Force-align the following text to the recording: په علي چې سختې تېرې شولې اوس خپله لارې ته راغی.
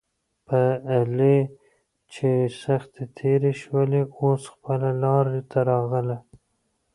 په 0.47 0.61
علي 0.93 1.37
چې 2.13 2.29
سختې 2.63 3.03
تېرې 3.17 3.51
شولې 3.61 4.01
اوس 4.19 4.43
خپله 4.53 4.89
لارې 5.03 5.41
ته 5.51 5.59
راغی. 5.69 6.17